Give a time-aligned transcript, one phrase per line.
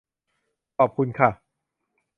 [0.77, 1.29] ขอบคุณค่ะ